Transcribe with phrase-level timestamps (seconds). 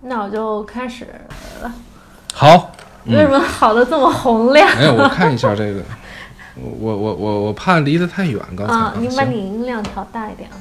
[0.00, 1.06] 那我就开始
[1.62, 1.72] 了。
[2.32, 2.72] 好，
[3.06, 4.68] 为什么好的这么洪亮？
[4.68, 5.82] 哎，我看一下这个，
[6.56, 10.56] 我我我我我怕离得太远，刚才啊，你把行你音量调大一点啊。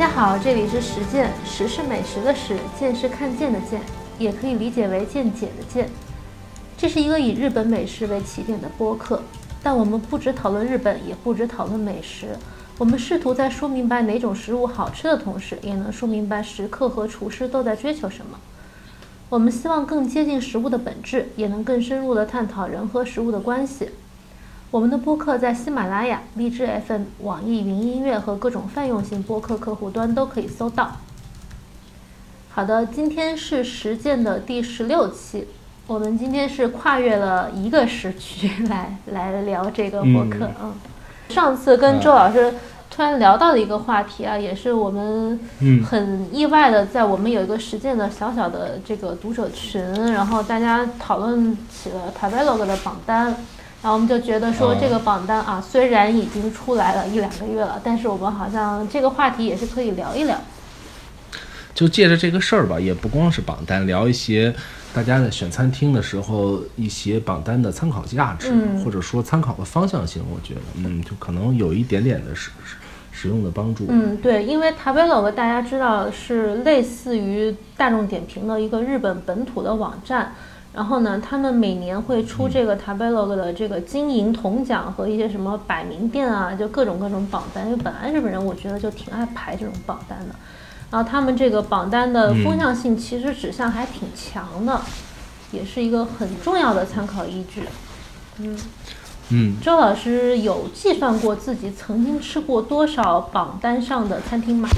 [0.00, 3.82] 大家好，这里是实践，食是美食的食，见是看见的见，
[4.18, 5.90] 也可以理解为见解的见。
[6.74, 9.20] 这是一个以日本美食为起点的播客，
[9.62, 12.28] 但我们不只讨论日本，也不只讨论美食。
[12.78, 18.38] 我们试图在说明白哪种食物好吃的同时，也能说明白食客和厨师都在追求什么。
[19.28, 23.90] 我们希望更接近食物的本质，也能更深入地探讨人和食物的关系。
[24.72, 30.92] 我们的播客在喜马拉雅、荔枝 FM、网易云音乐和各种泛用型播客客户端都可以搜到。
[32.50, 35.48] 好的，今天是实践的第十六期，
[35.88, 40.48] 我们今天是跨越了一个时区来来聊这个播客。
[40.62, 40.72] 嗯，
[41.28, 42.54] 上次跟周老师
[42.88, 53.34] 突然聊到的一个话题啊，也是我们嗯很意外的，在我们有一个实践的小小的这个读者群，然后大家讨论起了 Tabelog 的榜单。
[53.82, 60.36] 然后我们就觉得说哦这个榜单啊，虽然已经出来了一两个月了，但是我们好像这个话题也是可以聊一聊。
[61.72, 64.54] 就借着这个事儿吧，也不光是榜单，聊一些
[64.92, 72.76] 大家在选餐厅的时候一些榜单的参考价值，嗯或者说参考的方向性，我觉得，嗯，就可能有一点点的实实
[73.10, 73.86] 实用的帮助。
[73.88, 80.34] 嗯，对，因为 Tabelog 大家知道是类似于大众点评的一个日本本土的网站。
[80.72, 87.66] 然后呢，他们每年会出这个 Tabelog 的这个金银铜奖和一些什么百名店啊，就各种各种榜单。
[87.66, 90.34] 因为本来日本人我觉得就挺爱排这种榜单的，
[90.90, 94.80] 然后他们这个榜单的风向性其实指向还挺强的，
[95.50, 97.64] 也是一个很重要的参考依据。
[98.38, 98.56] 嗯，
[99.30, 104.68] 嗯，周老师有计算过自己曾经吃过多少榜单上的餐厅吗？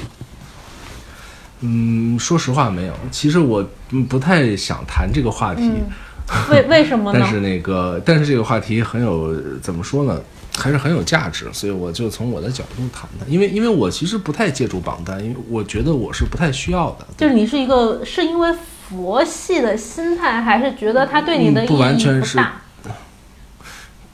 [1.62, 2.94] 嗯，说实话没有。
[3.10, 5.62] 其实我嗯不太想谈这个话题，
[6.28, 7.18] 嗯，为为什么呢？
[7.20, 10.20] 但是那个，但是这个话题很有怎么说呢？
[10.54, 13.30] 还是很有价值，所以我就从我的角度谈谈。
[13.30, 17.06] 因为因为我其实不太借助榜单，因为我觉得我是不太需要的。
[17.16, 18.52] 就是你是一个是因为
[18.90, 22.52] 佛系的心态，还是觉得它对你的意义嗯不完全是大？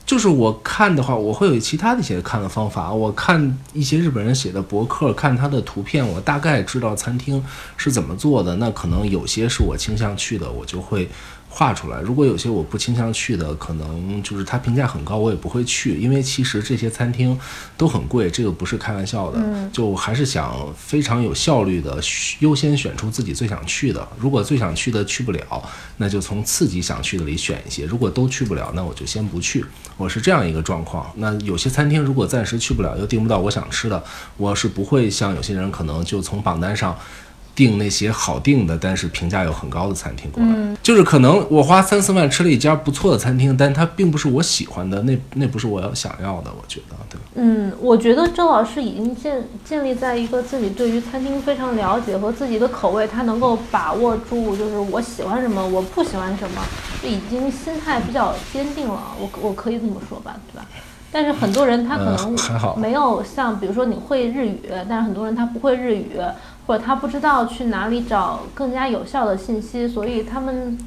[0.09, 2.91] 就是我看的话，我会有其他的一些看的方法。
[2.91, 7.45] 我看一些日本人写的博客，看他的图片，我大概知道餐厅
[7.77, 8.57] 是怎么做的。
[8.57, 11.07] 那可能有些是我倾向去的，我就会
[11.59, 12.01] 画出来。
[12.01, 17.37] 如果有些我不倾向去的，可能就是它评价很高，我也不会去，因为其实这些餐厅
[17.77, 19.41] 都很贵，这个不是开玩笑的。
[19.43, 22.01] 嗯就还是想非常有效率的
[22.39, 24.07] 优先选出自己最想去的。
[24.17, 25.63] 如果最想去的去不了，
[25.97, 27.85] 那就从次级想去的里选一些。
[27.85, 29.65] 如果都去不了，那我就先不去。
[29.97, 31.11] 我是这样一个状况。
[31.17, 34.01] 那有些餐厅如果暂时去不了，又订不到我想吃的，
[34.37, 36.97] 我是不会像有些人可能就从榜单上。
[37.59, 47.25] 订那些好订的，但是评价又很高的餐厅过来，嗯就是可能我花三四万吃了一家不错的餐厅，但它并不是我喜欢的，那那不是我要想要的，我觉得，对吧？
[47.35, 56.63] 嗯，我觉得周老师已经建建立在一个自己对于餐厅非常了解和自己的口味，他能够把握住，就是我喜欢什么，我不喜欢什么，
[57.03, 59.03] 就已经心态比较坚定了。
[59.19, 60.65] 我我可以这么说吧，对吧？
[61.11, 66.11] 但是很多人他可呃能还 好没有像比如说你会日语，但是很多人他不会日语，
[66.69, 70.79] 或者他不知道去哪里找更加有效的信息，所以他们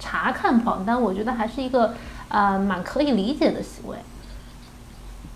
[0.00, 1.94] 查看榜单，我觉得还是一个
[2.28, 3.96] 呃蛮可以理解的行为。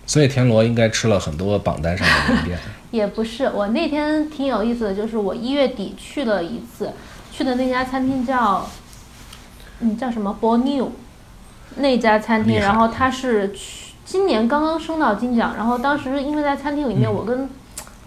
[0.05, 2.59] 所以田螺应该吃了很多榜单上的名店。
[2.91, 6.91] 也不是，我那天挺有意思的，就是我一月底去了一次，
[7.31, 8.69] 去的那家餐厅叫，
[9.79, 10.91] 嗯，叫什么 b o n New，
[11.77, 17.49] 那家餐厅，然后它是去今年刚刚升到金奖，然后当时因为在餐厅里面，嗯我跟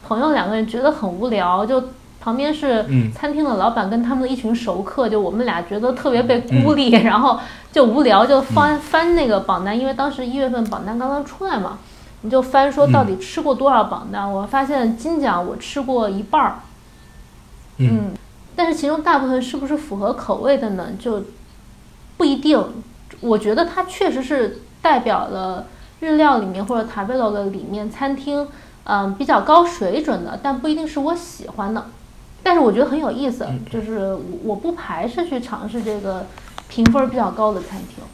[0.06, 1.82] 朋友两个人觉得很无聊，就
[2.20, 7.38] 旁边是嗯餐厅的老板跟他们的一群熟客，就我们俩觉得特别被嗯孤立， 然后
[7.72, 11.78] 就无聊就翻、翻那个榜单，因为当时一月份榜单刚刚出来嘛。
[12.22, 14.32] 你就翻说到底吃过多少榜单？
[14.32, 16.54] 我发现金奖我吃过一半儿，
[17.78, 18.12] 嗯
[18.56, 20.88] 但是其中大部分是不是符合口味的呢？
[20.98, 21.22] 就
[22.16, 22.58] 不一定。
[23.20, 25.66] 我觉得它确实是代表了
[26.00, 28.48] 日料里面或者塔贝罗的里面餐厅，
[28.88, 31.86] 嗯，比较高水准的，但不一定是我喜欢的。
[32.42, 36.24] 但是我觉得很有意思，就是我我不排斥去尝试这个
[36.68, 38.04] 评分比较高的餐厅。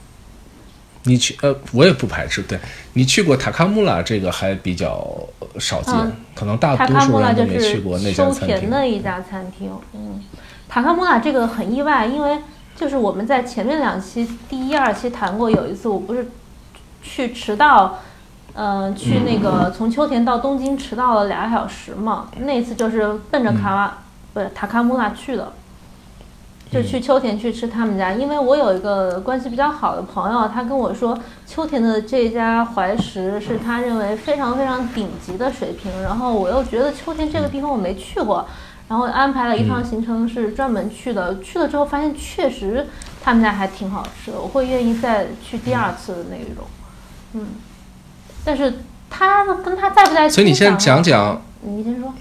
[1.04, 2.40] 你去呃，我也不排斥。
[2.42, 2.58] 对
[2.92, 5.14] 你去过塔卡穆拉这个还比较
[5.58, 8.60] 少见，嗯可能大塔多数都没去过那家收餐厅。
[8.60, 10.22] 田的一家餐厅，嗯，
[10.68, 12.38] 塔卡穆拉这个很意外，因为
[12.76, 16.30] 就是我们在前面两期第一、二期谈过，有一次我不是
[17.02, 17.98] 去迟到，
[18.54, 23.98] 嗯、去那个从秋田到东京迟到了俩小时嘛，那次就是奔着卡瓦、
[24.34, 25.52] 不是塔卡穆拉去的。
[26.70, 38.46] 就去秋田去吃他们家，因为我有一个关系比较好的朋友，他跟我说秋田的这家怀石是他认为非常非常顶级的水平，然后我又觉得秋田这个地方我没去过，
[38.88, 42.86] 然后安排了一趟行程是专门去的，去了之后发现确实
[43.22, 46.64] 他们家还挺好吃的，我会愿意再去第二次的那种，
[47.34, 47.48] 嗯，
[48.44, 48.72] 但是
[49.08, 52.12] 他跟他在不在，所以你先讲讲，你先说。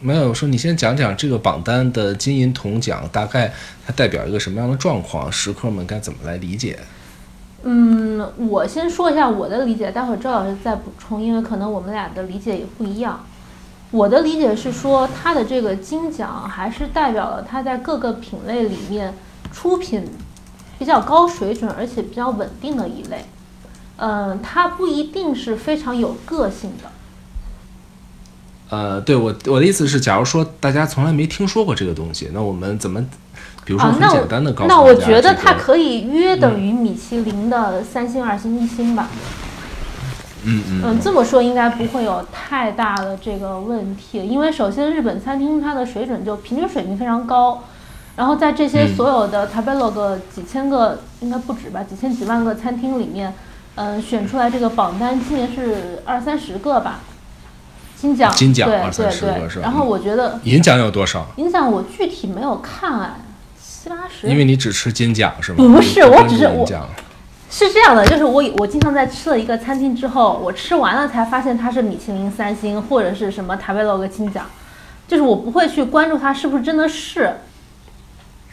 [0.00, 3.52] 没有我说，你先讲讲这个榜单的金银铜奖大概
[3.84, 6.78] 它代表一个什么样的状况，食客们该怎么来理解？
[7.64, 13.26] 嗯，我先说一下我的理解，待会儿周老师再补充，因为可能我们俩的理解也不一样。
[13.90, 19.12] 我的理解是说，它的这个金奖还是代表了它在各个品类里面
[19.52, 20.08] 出品
[20.78, 23.24] 比较高水准，而且比较稳定的一类。
[23.98, 26.90] 嗯，它不一定是非常有个性的。
[28.70, 33.00] 呃，对我我的意思是，假如说大家从来没听说过这个东西，那我们怎么，
[33.64, 39.08] 比如说很简单的告诉那我觉得它可以约等于米其林的三星、二星、一星吧。
[40.44, 47.64] 嗯嗯嗯，这么说应该不会有太大的这个问题，因为首先日本餐厅它的水准就平均水平非常高，
[48.16, 53.34] 然后在这些嗯所有的 Tabelog 几千个应该不止吧，几千几万个餐厅里面，
[53.80, 56.98] 嗯，选出来这个榜单今年是二三十个吧，
[57.94, 61.24] 金奖，金奖对二三十个是吧然后我觉得银奖有多少？
[61.36, 63.18] 银奖我具体没有看啊，
[63.56, 65.58] 七八十，因为你只吃金奖是吗？
[65.58, 66.66] 不是我只是我
[67.48, 74.44] 是这样的，就是我我经常在吃了一个餐厅之后，我吃完了才发现它是米其林三星或者是什么塔贝罗格金奖，
[75.06, 77.36] 就是我不会去关注它是不是真的是，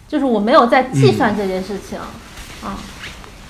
[0.07, 2.78] 就是我没有在计算这件事情，啊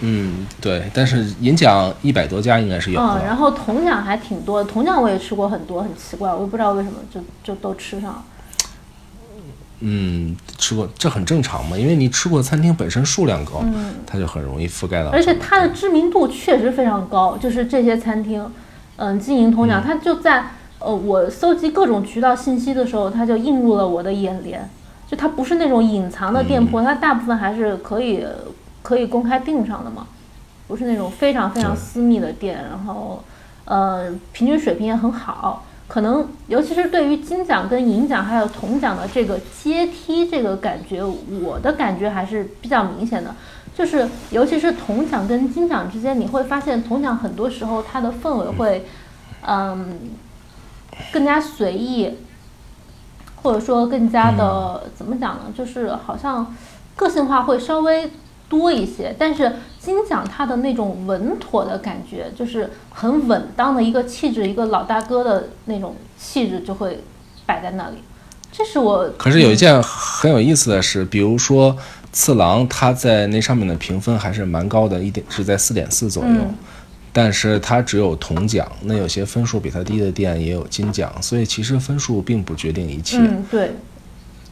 [0.01, 3.25] 嗯，对，但是银奖一百多家应该是有嗯，的。
[3.25, 8.23] 然后铜奖还挺多的，铜奖我也吃过很多，很奇怪，我也不知道为什么就就都吃上了。
[9.79, 15.09] 嗯，吃过这很正常嘛，因为你吃过餐厅本身数量高，嗯它就很容易覆盖到。
[15.11, 18.45] 而且它的知名度确实非常高，就是这些餐厅，
[18.95, 20.45] 嗯，经营铜奖，它就在
[20.79, 24.69] 呃我搜集各种渠道信息的时候，它就映入了我的眼帘。
[25.07, 28.25] 就它不是那种隐藏的店铺，它大部分还是可以
[28.85, 30.05] 可以公开订上的嘛，
[30.67, 33.23] 不是那种非常非常私密的店，然后
[33.65, 35.65] 呃平均水平也很好。
[35.87, 43.33] 可能尤其是对于金奖跟银奖还有铜奖的这个阶梯这个感觉，我的感觉还是比较明显的。
[43.75, 48.87] 就是尤其是铜奖跟金奖之间，你会发现铜奖很多时候它的氛围会，
[49.41, 49.99] 嗯，
[51.11, 52.17] 更加随意，
[53.41, 55.53] 或者说更加的、怎么讲呢？
[55.57, 56.55] 就是好像
[56.95, 58.09] 个性化会稍微
[58.47, 59.15] 多一些。
[59.17, 67.03] 但是金奖它的那种稳妥的感觉，就是很稳当的一个气质，一个老大哥的那种气质就会
[67.45, 67.97] 摆在那里。
[68.51, 71.75] 这是我可是有一件很有意思的事，比如说
[72.11, 76.29] 次郎，他在那上面的评分还是蛮高的，一点是在四点四左右。
[76.29, 76.55] 嗯
[77.15, 83.19] 但是它只有铜奖，那有些分数比它低的店也有金奖，所以其实分数并不决定一切。
[83.19, 83.71] 嗯，对，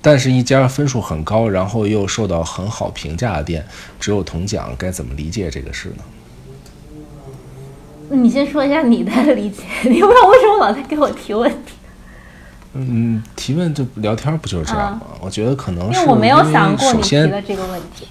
[0.04, 3.66] 但是，一家分数很高，然后又受到很好评价的店，
[4.02, 6.04] 只有铜奖，该怎么理解这个事呢？
[8.10, 11.72] 你先说一下你的理解，你不知道为什么老在给我提问题。
[12.74, 15.02] 嗯，提问就聊天不就是这样吗？
[15.22, 18.06] 我觉得可能是因为我没有想过你提的这个问题。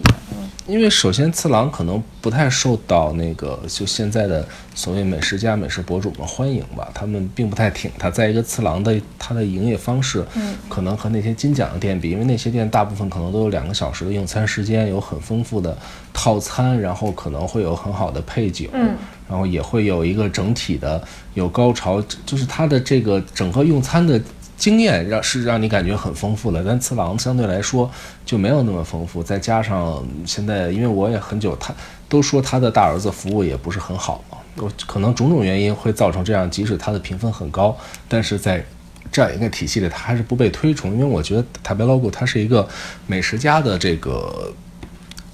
[0.66, 8.10] 因为首先，次郎可能不太受到那个就现在的所谓美食家、美食博主们欢迎吧，他们并不太挺他。
[8.10, 15.76] 再一个，次郎的他的营业方式，嗯，可能和那些金奖的店比，因为那些店大部分可能都有两个小时的用餐时间，有很丰富的
[16.12, 18.96] 套餐，然后可能会有很好的配酒，嗯，
[19.28, 21.02] 然后也会有一个整体的
[21.34, 24.20] 有高潮，就是它的这个整个用餐的。
[24.62, 27.90] 经验让是让你感觉很丰富的，但次郎相对来说
[28.24, 29.20] 就没有那么丰富。
[29.20, 31.74] 再加上现在，因为我也很久，他
[32.08, 36.48] 都说他的大儿子服务也不是很好嘛，我可能种种原因会造成这样。
[36.48, 37.76] 即使他的评分很高，
[38.06, 38.64] 但是在
[39.10, 40.92] 这样一个体系里，他还是不被推崇。
[40.92, 42.64] 因为我觉得塔贝 logo 它是一个
[43.08, 44.52] 美食家的这个。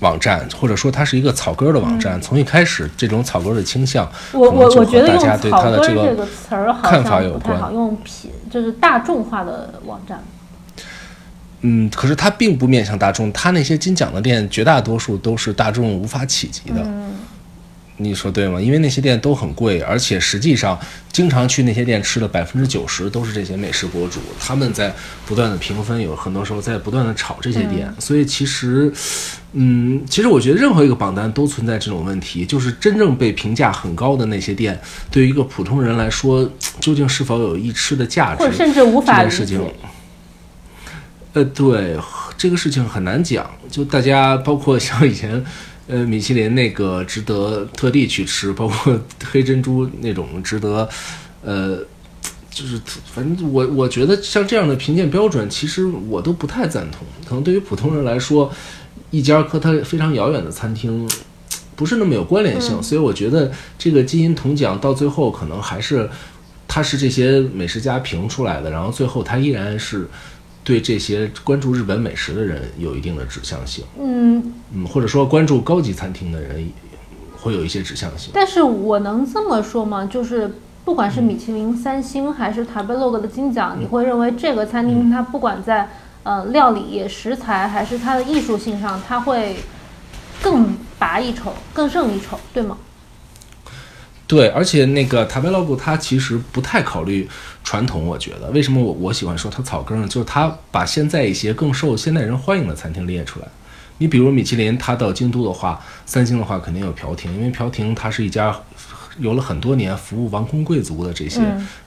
[0.01, 5.37] 网站，或者说它是一个草根的网站，从一开始这种草根的倾向，我我我觉得用草
[5.73, 10.23] 根这个词儿好像不太好，用品就是大众化的网站。
[11.61, 16.87] 嗯，可是它并不面向大众，它那些金奖的店绝大多数都是大众无法企及的。
[18.01, 18.61] 你说对吗？
[18.61, 20.79] 因为那些店都很贵，而且实际上
[21.13, 24.95] 经常去那些店吃的百分之九十都是这些美食博主，他们在
[25.27, 27.93] 不断的评分，有很多时候在不断的炒这些店。
[27.99, 28.93] 所以其实，
[29.53, 36.49] 嗯，其实我觉得任何一个榜单都存在这种问题，就是真正被评价很高的那些店，对于一个普通人来说，
[36.81, 39.61] 究竟是否有一吃的价值，或者甚至无法理解。
[41.33, 41.97] 呃，对
[42.37, 43.51] 这个事情很难讲。
[43.69, 45.45] 就大家包括像以前。
[45.89, 50.87] 呃，米其林那个值得特地去吃， 包括黑珍珠那种值得，
[51.43, 51.79] 呃，
[52.51, 52.79] 就是
[53.11, 57.07] 反正我我觉得像这样的评鉴标准，其实我都不太赞同。
[57.27, 58.53] 可能对于普通人来说，
[59.11, 61.09] 一家和他非常遥远的餐厅
[61.75, 66.07] 不是那么有关联性，所以我觉得这个金银铜奖到最后可能还是
[66.69, 70.07] 它是这些美食家评出来的，然后最后它依然是。
[70.69, 76.71] 对这些关注日本美食的人有一定的指向性，嗯嗯，或者说关注高级餐厅的人
[77.35, 78.31] 会有一些指向性。
[78.35, 80.05] 但是我能这么说吗？
[80.05, 85.89] 就是不管是米其林三星还是塔贝洛格的金奖，你会认为这个餐厅它不管在
[86.23, 89.57] 呃料理、食材还是它的艺术性上，它会
[90.43, 92.77] 更拔一筹、更胜一筹，对吗？
[94.29, 97.27] 对，而且那个塔贝洛布他其实不太考虑
[97.65, 100.07] 传统，我觉得为什么我我喜欢说他草根呢？
[100.07, 103.49] 就是他把现在一些更受现代人欢迎的餐厅列出来。
[103.97, 108.55] 你比如米其林，他到京都的话，三星的话肯定有朴廷，因为朴廷它是一家。
[109.19, 111.41] 有了很多年服务王公贵族的这些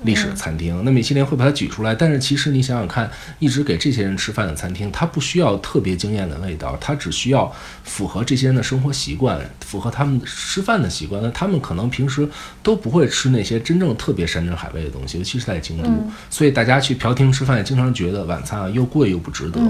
[0.03, 1.95] 历史餐厅，那米其林会把它举出来。
[1.95, 3.09] 但是其实你想想看，
[3.39, 7.51] 一直给这些人吃饭的餐厅，它不需要特别惊艳的味道，它只需要
[7.83, 11.21] 符合这些人的生活习惯，符合他们吃饭的习惯。
[11.21, 12.27] 那他们可能平时
[12.61, 15.89] 都不会吃那些真正特别山珍海味的东西，尤其是在京都。
[16.29, 19.61] 所以大家去嫖厅吃饭，经常觉得晚餐啊又贵又不值得。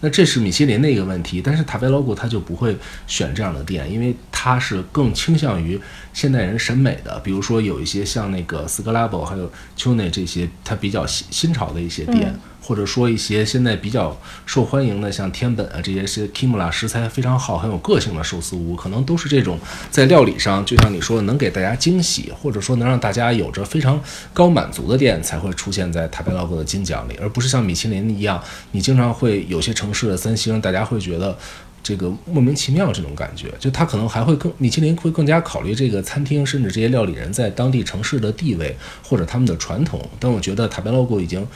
[0.00, 1.42] 那这是米其林的一个问题。
[1.42, 5.80] 但是塔贝 logo 它就不会选这样的店，因为它是更倾向于
[6.18, 7.12] 现代人审美的。
[7.12, 19.60] 呃，比如说有一些像那个斯格拉博，还有丘内这些，它比较新新潮的一些店，或者说一些现在比较受欢迎的，像天本啊这些是 Kimura 食材非常好、很有个性的寿司屋，可能都是这种
[19.92, 24.00] 在料理上，就像你说的，能给大家惊喜，或者说能让大家有着非常
[24.34, 31.38] 高满足的店，才会出现在塔贝劳格的金奖里，而不是像米其林一样，你经常会有些城市的三星，大家会觉得。
[31.88, 40.06] 这个莫名其妙这种感觉，就他可能还会更米其林会更加考虑这个餐厅，甚至这些料理人在当地城市的地位或者他们的传统。
[40.20, 41.46] 但我觉得塔贝 logo 已经。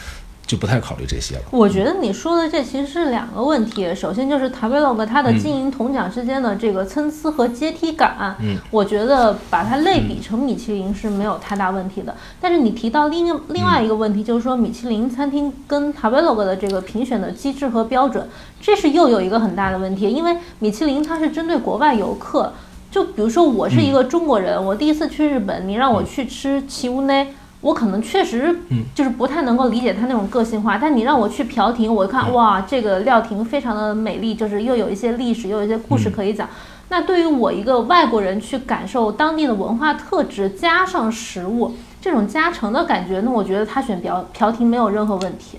[0.46, 1.42] 就不太考虑这些了。
[1.50, 3.94] 我觉得你说的这其实是两个问题。
[3.94, 12.14] 首先就是塔贝洛格它的金银铜奖之间的这个参差和阶梯感，嗯，我觉得把它类比成米其林是没有太大问题的。
[12.40, 18.28] 但是你提到另另外一个问题，就是说米其林餐厅跟塔贝洛格的这个评选的机制和标准，
[18.60, 20.10] 这是又有一个很大的问题。
[20.10, 22.52] 因为米其林它是针对国外游客，
[22.90, 27.34] 就比如说我是一个中国人，我第一次去日本，你让我去吃奇屋内。
[27.62, 28.54] 我可能确实
[28.92, 36.48] 就是不太能够理解他那种个性化，但你让我去朴廷，我看哇，这个料亭非常的美丽，就是又有一些历史，又有一些故事可以讲。
[36.88, 45.58] 那对于我一个外国人去感受当地的文化特质，加上食物这种加成的感觉，那我觉得他选朴朴亭没有任何问题。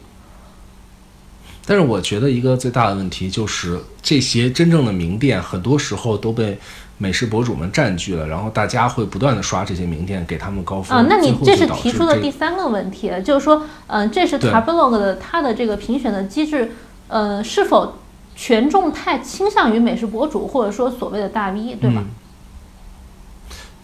[1.66, 6.60] 但是我觉得一个最大的问题就是这些真正的名店，很多时候都被。
[7.04, 10.98] 美食博主们占据了，然后大家会不断的刷这些名店，给他们高分。
[10.98, 16.72] 啊，那你这是提出的第三个问题，就是说，嗯，这是 Tablog 的它的这个评选的机制，
[17.10, 17.98] 呃，是否
[18.38, 22.06] 权重太倾向于美食博主，或者说所谓的大 V，对吗？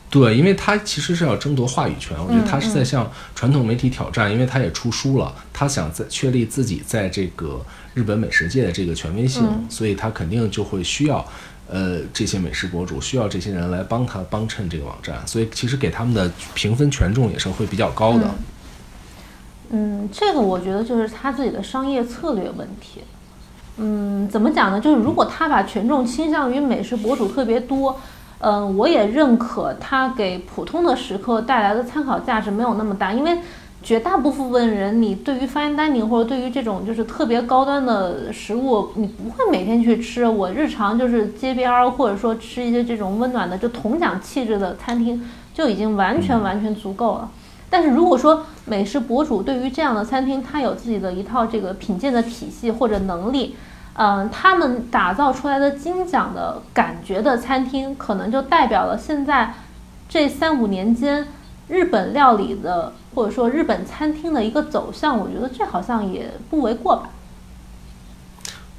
[0.10, 7.60] 对，因为他其实是要争夺话语权，我觉得他是在嗯向传统媒体挑战，因为他也出书了，他想在确立自己在这个
[7.94, 11.24] 日本美食界的这个权威性，嗯所以他肯定就会需要。
[11.72, 18.26] 呃，这些美食博主需要这些人来帮他帮衬这个网站，所以其实给他们的评分权重也是会比较高的。
[19.70, 23.02] 嗯，这个我觉得就是他自己的商业策略问题。
[23.78, 24.80] 嗯，怎么讲呢？
[24.82, 27.96] 就是如果他把权重倾向于美食博主特别多，
[28.40, 33.38] 嗯、我也认可他给普通的食客带来的参考价值没有那么大，因为
[33.82, 40.28] 绝大部分人，你对于 fine dining 或者对于这种就是特别高端的食物，你不会每天去吃。
[40.28, 47.32] 我日常就是街边儿，或者说吃一些这种温暖的就同享气质的餐厅，就已经完全完全足够了。
[47.70, 53.56] 但是如果说美食博主对于这样的餐厅，他有自己的一套这个品鉴的体系或者能力，
[53.94, 59.54] 嗯、他们打造出来的精讲的感觉的餐厅，可能就代表了现在
[60.10, 61.28] 这三五年间
[61.70, 65.18] 日本料理的或者说日本餐厅的一个走向。
[65.18, 67.10] 我觉得这好像也不为过吧。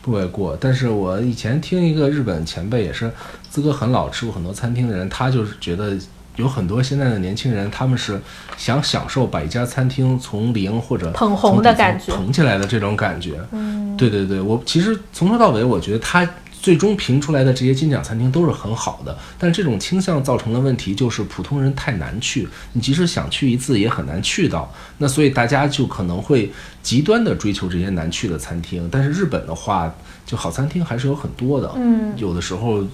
[0.02, 3.12] 不为过，但是我以前听一个日本前辈，也是
[3.50, 5.94] 资格很老、吃过很多餐厅的人，他就是觉得
[6.36, 8.18] 有很多现在的年轻人，他们是
[8.56, 13.38] 想享受把一家餐厅从零或者捧红的感觉捧起来的这种感觉。
[13.52, 16.26] 嗯，对对对，我其实从头到尾，我觉得他
[16.60, 24.72] 最终评出来的这些金奖餐厅都是很好的，但这种倾向造成的问题就是普通人太难去，你即使想去一次也很难去到。
[24.98, 26.52] 那所以大家就可能会
[26.82, 29.94] 极端的追求这些难去的餐厅，但是日本的话，
[30.26, 32.84] 就好餐厅还是有很多的，嗯有的时候。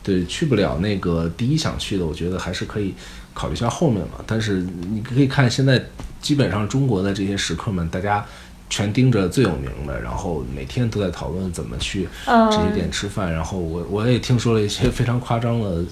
[0.00, 2.94] 对，去不了那个第一想去的，我觉得还是可以
[3.34, 4.24] 考虑一下后面嘛。
[4.26, 5.84] 但是你可以看现在
[6.18, 8.24] 基本上中国的这些食客们，大家
[8.70, 13.32] 全盯着最有名的，然后每天都在讨论怎么去呃这些店吃饭。
[13.32, 15.82] 然后我我也听说了一些非常夸张的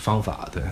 [0.00, 0.62] 方法，对，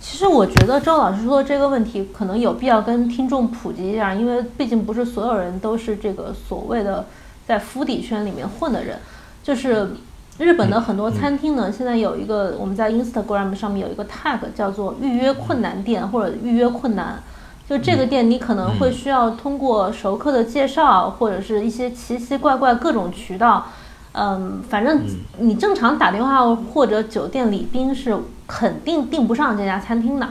[0.00, 7.06] 其实我觉得周老师说的这个问题可能有必要跟听众普及一下，因为毕竟不是所有人都是这个所谓的
[7.46, 8.98] 在府邸圈里面混的人。
[9.42, 9.90] 就是
[10.38, 17.22] 日本的很多餐厅呢，现在有一个我们在 Instagram 上面有一个 tag 叫做预约困难店或者预约困难。
[17.70, 23.64] 就这个店，你可能会需要通过熟客的介绍，或者是一些奇奇怪怪各种渠道，
[24.10, 25.02] 嗯，反正
[25.38, 30.28] 你正常打电话或者酒店礼宾是肯定订不上这家餐厅的。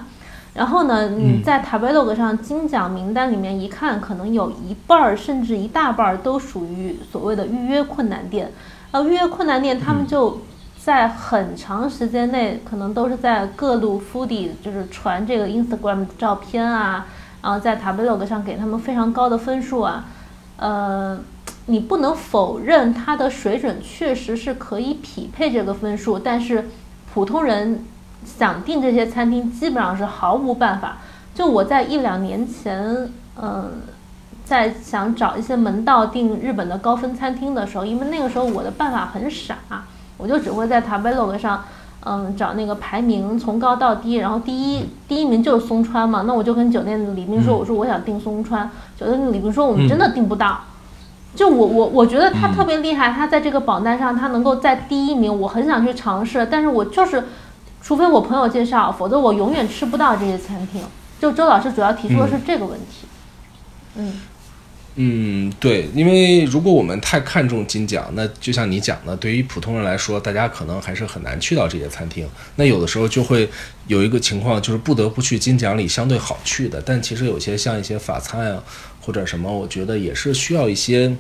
[0.53, 8.51] 然后呢，你在 Tabelog 上金奖名单里面一看，可能有一半儿甚至一大半儿都属于所谓的预约困难店。
[8.91, 10.41] 呃，预约困难店他们就
[10.77, 17.05] 在很长时间内，可能都是在各路 foodie 就是传这个 Instagram 照片啊，
[17.41, 20.05] 然后在 Tabelog 上给他们非常高的分数啊，
[20.57, 21.19] 呃。
[21.65, 26.67] 你不能否认他的水准确实是可以匹配这个分数，但是
[27.13, 27.85] 普通人
[28.25, 30.97] 想订这些餐厅基本上是毫无办法。
[31.35, 33.07] 就我在一两年前，
[33.39, 33.83] 嗯，
[34.43, 39.55] 在想找一些门道订日本的高分餐厅的时候，因为那个时候我的办法很傻，
[40.17, 41.63] 我就只会在 Tabelog 上，
[42.11, 48.67] 嗯，找那个排名从高到低，然后第一第一名就是松川嘛，那我就跟酒店的礼宾说，我说我想订松川，
[48.99, 50.61] 酒店的礼宾说我们真的订不到。
[51.35, 57.25] 就我我我觉得他特别厉害，他在这个榜单上他能够在第一名，我很想去尝试，但是我就是，
[57.79, 60.81] 除非我朋友介绍，否则我永远吃不到这些餐厅。
[61.19, 63.05] 就周老师主要提出的是这个问题，
[63.97, 64.21] 嗯嗯，
[65.01, 72.27] 嗯对，因为如果我们太看重金奖，那就像你讲的，对于普通人来说，大家可能还是很难去到这些餐厅。
[72.57, 73.49] 那有的时候就会
[73.87, 76.81] 有一个情况，就是不得不去金奖里相对好去的。
[76.85, 78.61] 但其实有些像一些法餐啊，
[79.01, 81.11] 或者什么，我觉得也是需要一些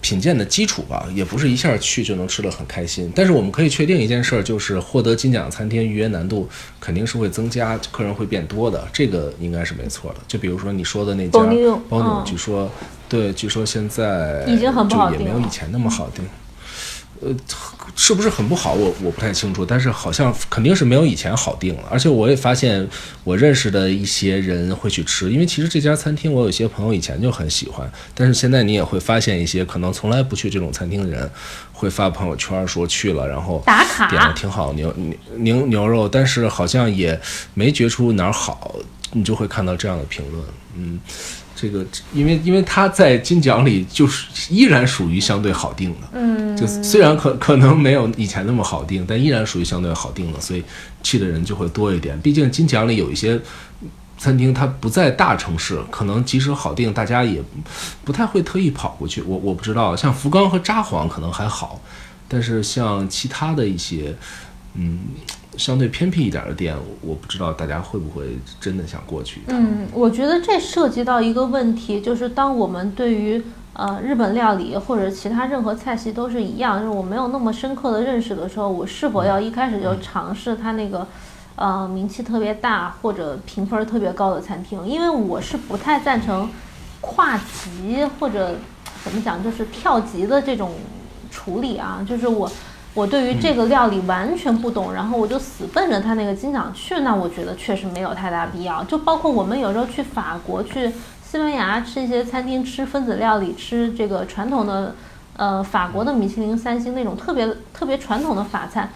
[0.00, 3.12] 品鉴的基础吧，也不是一下去就能吃得很开心。
[3.14, 6.48] 但是我们可以确定一件事儿，就是获得金奖餐厅预约难度
[6.80, 10.20] 肯定是会增加，客人会变多的，这个应该是没错的。
[10.26, 11.40] 就比如说你说的那家
[11.88, 12.70] 包据说。
[13.08, 16.24] 对，据说现在已经很不好就也没有以前那么好订。
[17.24, 17.34] 呃，
[17.94, 18.72] 是不是很不好？
[18.72, 21.84] 我我不太清楚，但是好像肯定是没有以前好订了。
[21.90, 22.86] 而且我也发现，
[23.22, 31.30] 我认识的一些人会去吃，因为其实这家餐厅我有些朋友以前就很喜欢，但是现在你也会发现一些可能从来不去这种餐厅的人，
[31.72, 37.20] 会发朋友圈说去了，然后打卡点了挺好牛牛牛牛肉，但是好像也
[37.54, 38.74] 没觉出哪儿好，
[39.12, 40.44] 你就会看到这样的评论，
[40.76, 41.00] 嗯。
[41.54, 50.64] 这个，因为因为他在金奖里就是依然属于相对好定的，嗯，就虽然可可能没有以前那么好定，但依然属于相对好定的，所以
[51.04, 52.20] 去的人就会多一点。
[52.20, 53.40] 毕竟金奖里有一些
[54.18, 57.40] 餐厅，它不在大城市，可能即使好定，大家也
[58.02, 59.22] 不太会特意跑过去。
[59.22, 61.80] 我我不知道，像福冈和札幌可能还好，
[62.26, 64.16] 但是像其他的一些，
[64.74, 64.98] 嗯，
[65.58, 69.42] 相对偏僻一点的店，我不知道大家会不会真的想过去。
[69.48, 73.42] 嗯，我觉得这涉及到一个问题，就是当我们对于
[73.74, 81.06] 呃日本料理或者其他任何菜系都是一样，就是我没有那么深刻的认识的时候，我是否要一开始就尝试它那个
[81.56, 84.86] 呃名气特别大或者评分特别高的餐厅？
[84.86, 86.48] 因为我是不太赞成
[87.02, 88.56] 跨级或者
[89.04, 90.72] 怎么讲，就是跳级的这种
[91.30, 92.50] 处理啊，就是我。
[92.94, 98.84] 我对于这个料理完全不懂，然后我就死奔着他那个金奖去，那我觉得确实没有太大必要。
[98.84, 100.92] 就包括我们有时候去法国、去
[101.24, 104.94] 西班牙吃一些餐厅，吃分子料理，吃这个传统的，
[105.38, 108.90] 呃，法国的米其林三星那种特别 特别传统的法餐，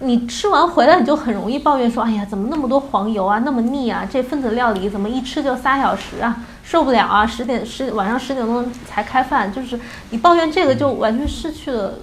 [0.00, 11.94] 你吃完回来你就很容易抱怨说，哎呀，怎么那么多黄油啊，那么腻啊，这分子料理怎么一吃就仨小时啊，受不了啊，十点十晚上十点钟才开饭，就是你抱怨这个就完全失去了。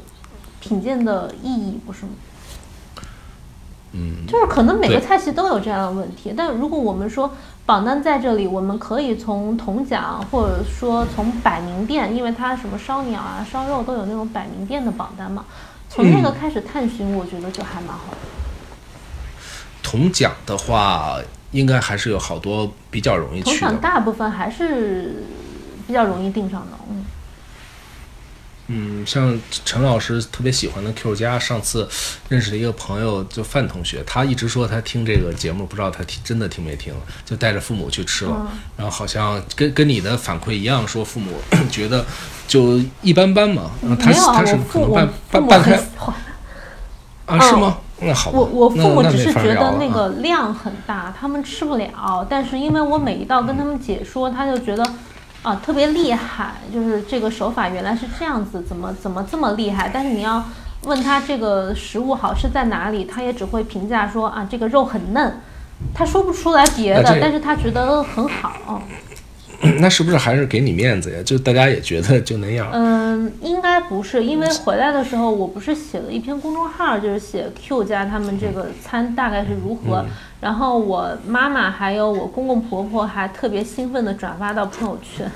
[0.68, 2.12] 品鉴的意义不是吗？
[3.94, 7.34] 嗯，就是可能每个菜系都有这样的问题，但如果我们说
[7.66, 15.46] 榜单在这里，我们可以从铜奖或者说从百名店，因为它什么烧鸟啊、烧肉都有那种百名店的榜单嘛，
[15.90, 18.18] 从那个开始探寻，我觉得就还蛮好的。
[19.82, 21.18] 铜奖的话，
[21.52, 23.58] 应该还是有好多比较容易去的。
[23.58, 25.24] 铜奖大部分还是
[25.88, 27.06] 比较容易定上的，嗯。
[28.70, 31.88] 嗯，像陈老师特别喜欢的 Q 家，上次
[32.28, 41.32] 认识了一个朋友，就范同学，他一直说他听这个节目，不知道他听真的听没听，就带着父母去吃了，然后好像跟跟你的反馈一样，说父母
[41.72, 42.06] 觉得
[42.46, 43.72] 就一般般嘛。
[43.98, 45.82] 他他是可能半半半开
[47.26, 47.40] 啊？
[47.40, 47.78] 是吗？
[48.02, 48.38] 那好吧。
[48.38, 54.86] 我我父母只是觉得那个量很大，他们吃不了，但是因为我每一道跟他们解说，他就觉得。
[55.44, 59.90] 啊，特别厉害，就是这个手法原来是这样子，怎么怎么这么厉害？
[59.94, 60.44] 但是你要
[60.84, 65.40] 问他这个食物好吃在哪里，他也只会评价说啊，这个肉很嫩，
[65.94, 68.82] 他说不出来别的，但是他觉得很好。
[69.80, 71.24] 那是不是还是给你面子呀？
[71.26, 72.70] 就大家也觉得就那样？
[72.72, 80.06] 嗯，应该不是，因为回来的时候我不是写了一篇公众号，就是写 Q 家他们这个餐大概是如何。
[80.40, 85.30] 然后我妈妈还有我公公婆婆还特别兴奋地转发到朋友圈，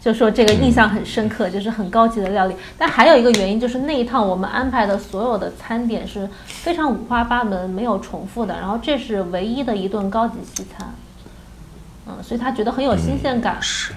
[0.00, 2.54] 就说这个印象很深刻，就是很高级的料理。
[2.78, 10.94] 但还有一个原因就是那一趟我们安排的所有的餐点是非常五花八门、没有重复的，然后这是唯一的一顿高级西餐。
[12.06, 13.58] 嗯，所以他觉得很有新鲜感。
[13.60, 13.92] 是，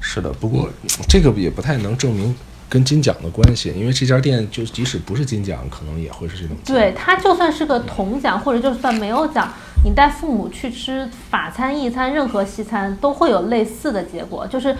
[0.00, 0.32] 是的。
[0.32, 0.68] 不过
[1.08, 2.34] 这个也不太能证明
[2.70, 6.56] 跟金奖的关系，因为这家店就即使不是金奖，可能也会是这种。
[6.64, 9.52] 对，它就算是个铜奖，或者就算没有奖，
[9.84, 14.74] 你带父母去吃法餐、意餐、任何西餐，都会有类似的结果，就是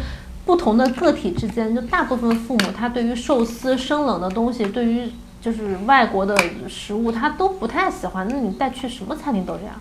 [0.47, 5.11] 不同的个体之间，就大部分父母他对于寿司生冷的东西，对于
[5.43, 6.37] 就是外国的
[6.69, 8.29] 食物，他都不太喜欢。
[8.29, 9.75] 那你带去什么餐厅都这样。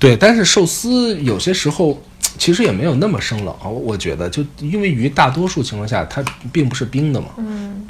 [0.00, 2.00] 对，但是寿司有些时候
[2.36, 7.28] 其实也没有那么生冷我觉得就因为鱼大多数情况下它并不是冰的嘛。
[7.38, 7.86] 嗯，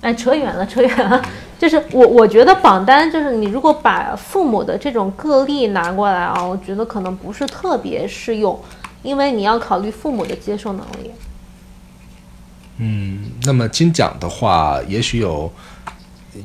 [0.00, 1.22] 哎，扯远了，扯远了。
[1.58, 8.58] 就是我我觉得榜单就是你如果把父母的这种个例拿过来啊，我觉得可能不是特别适用，
[9.02, 11.10] 因为你要考虑父母的接受能力。
[12.78, 15.52] 嗯，那么金奖的话，也许有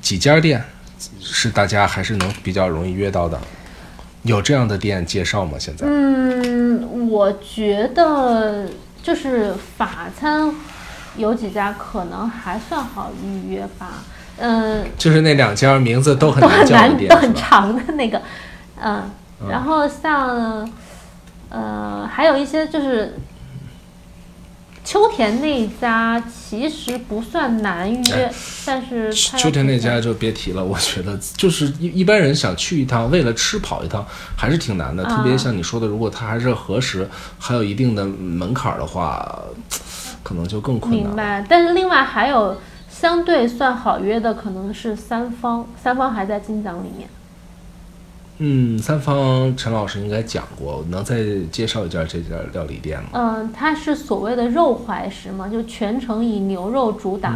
[0.02, 0.63] 几家店
[1.19, 3.39] 是大家还是能比较容易约到的。
[4.24, 5.54] 有这样的店介绍吗？
[5.58, 5.86] 现在？
[5.88, 8.68] 嗯，我觉得
[9.02, 10.54] 就是法餐
[11.16, 14.04] 有几家可能还算好预约吧。
[14.38, 18.22] 嗯，就是那两家名字都很难叫的店，都很长的那个。
[18.82, 19.04] 嗯，
[19.50, 20.68] 然后像
[21.50, 23.16] 呃，还有一些就是。
[24.84, 28.32] 秋田那家其实不算难约，
[28.65, 30.63] 但是秋田那家就别提了。
[30.63, 35.04] 我觉得就是一一般人想去一趟，为了吃跑一趟，还是挺难的。
[35.06, 39.41] 特别像你说的，如果他还是核实，还有一定的门槛的话，
[40.22, 41.08] 可能就更困难。
[41.08, 41.46] 明白。
[41.48, 42.58] 但是另外还有
[42.89, 47.08] 相对算好约的，可能是三方，三方还在金奖里面。
[48.39, 53.10] 嗯，三方陈老师应该讲过，能再介绍一下这家料理店吗？
[53.13, 57.36] 嗯，它是所谓的肉怀石嘛，就全程以牛肉主打。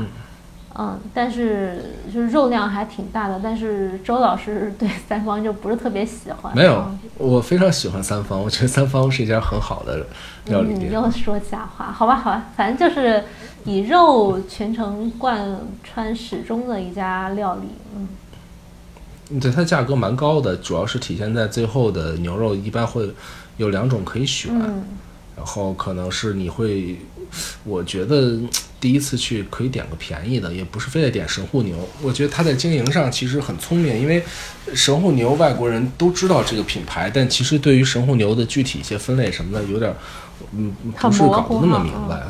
[0.80, 6.56] 嗯，但是就是肉量还挺大的，但是周老师对三方就不是特别喜欢。
[6.56, 6.86] 没有，
[7.18, 10.06] 我非常喜欢三方，我觉得三方是一家很好的
[10.46, 10.90] 料理店。
[10.90, 13.24] 你又说假话，好吧，好吧，反正就是
[13.66, 18.08] 以肉全程贯穿始终的一家料理，嗯。
[19.42, 23.14] 对它价格蛮高的，主要是体现在最后的牛肉一般会
[23.58, 24.54] 有两种可以选，
[25.36, 26.98] 然后可能是你会，
[27.64, 28.40] 我觉得
[28.80, 31.76] 第一次去可以点个便宜的，也不是非得点神户牛。
[32.02, 34.24] 我觉得他在经营上其实很聪明，因为
[34.74, 39.94] 神户牛外国人都知道这个品牌，但其实对于神户牛的具体一些分类什么的，有点
[40.54, 42.24] 嗯不是搞得那么明白。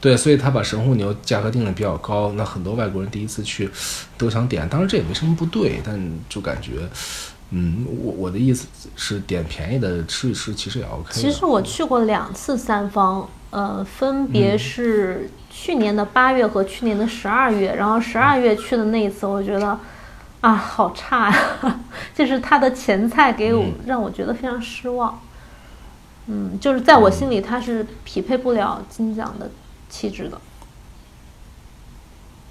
[0.00, 3.70] 对，所以他把神户牛价格定的比较高，那很多外国人第一次去
[4.16, 6.88] 都想点，当然这也没什么不对，但就感觉。
[7.52, 11.12] 嗯，我我的意思是点便宜的吃一吃，其实也 OK。
[11.12, 17.74] 其实我去过两次三方，呃，分别是去年的八月和去年的十二月。
[17.74, 19.76] 然后十二月去的那一次，我觉得
[20.40, 21.80] 啊，好差呀，
[22.14, 25.20] 就是他的前菜给我让我觉得非常失望。
[26.28, 29.50] 嗯，就是在我心里，他是匹配不了金奖的
[29.90, 30.40] 气质的。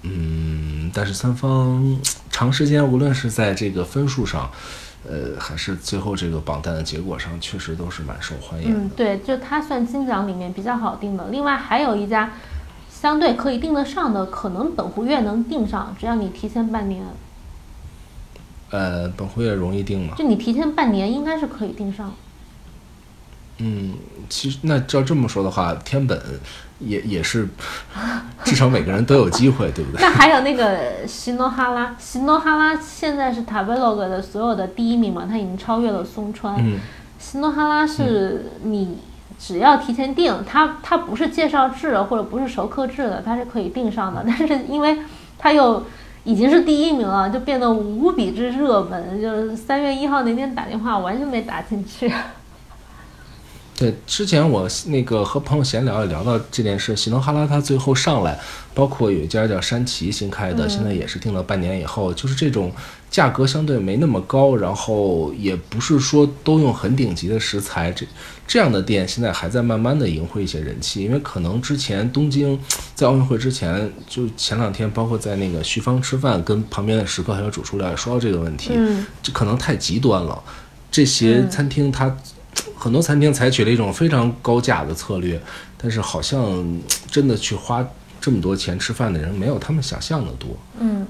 [0.02, 1.98] 嗯，但是三方
[2.30, 4.48] 长时间，无论是在这个分数上。
[5.02, 8.80] 呃，还是最后这个榜单的结果上，确实都是蛮受欢迎的。
[8.80, 11.26] 嗯，对，就它算金奖里面比较好定的。
[11.28, 12.30] 另外还有一家
[12.90, 17.02] 相对可以定得上的，可能本湖月能定上，只要你提前半年。
[18.68, 20.14] 呃，本湖月容易定吗？
[20.18, 22.14] 就你提前半年，应该是可以定上。
[23.56, 23.94] 嗯，
[24.28, 26.22] 其实那照这么说的话，天本
[26.80, 27.46] 也也是，
[28.42, 30.00] 至少每个人都有机会，对不对？
[30.02, 36.56] 那还有那个西诺哈拉，西诺哈拉现在是塔贝洛格的所有的第一名嘛，他已经超越了松川。
[36.58, 36.78] 嗯，
[37.18, 38.98] 西诺哈拉是你
[39.38, 44.24] 只要提前订，它它不是介绍制或者不是熟客制的，它是可以订上的。
[44.26, 44.98] 但是因为
[45.38, 45.84] 它又
[46.24, 49.20] 已经是第一名了，就变得无比之热门。
[49.20, 52.10] 就是三月一号那天打电话，完全没打进去。
[53.80, 58.38] 对，之前我那个和朋友闲聊也聊到这件事，喜能哈拉它最后上来，
[58.74, 62.70] 包括有一家叫山崎新开的，现在也是定了半年以后，就是这种
[63.10, 68.04] 价格相对没那么高，然后也不是说都用很顶级的食材，这
[68.46, 72.60] 这样的店现在还在慢慢的赢回一些人气，因为可能之前东京
[72.94, 78.72] 在奥运会之前，就前两天包括在那个旭芳吃饭，跟旁边的食客还有主厨聊说到这个问题，
[79.22, 80.38] 这可能太极端了，
[80.90, 82.14] 这些餐厅它。
[82.76, 85.40] 很多餐厅采取了一种非常高价的策略，
[85.76, 87.86] 但是好像真的去花
[88.20, 90.50] 这么多钱吃饭的人没有他们想象的多。
[90.78, 91.06] 嗯，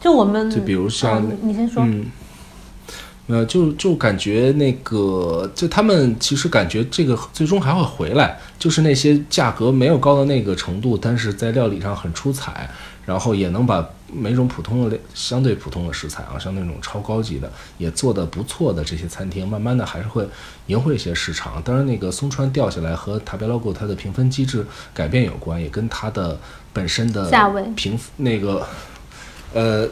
[0.00, 2.06] 就我们就比如像你先说，嗯，
[3.28, 12.70] 呃，就就感觉那个，就他们其实感觉这个最终还会回来，就是那些价格没有高到那个程度，但是在料理上很出彩，
[13.06, 13.88] 然后也能把。
[14.12, 20.28] 每种普通的、相对普通的食材啊，像那种超高级的，也做的不错的这些餐厅，慢慢的还是会
[20.66, 21.62] 赢回一些市场。
[21.62, 26.38] 当然，那个松川掉下来和塔贝 logo 它的评分机制改变有关，也跟它的
[26.72, 28.66] 本身的价位评那个
[29.52, 29.88] 呃，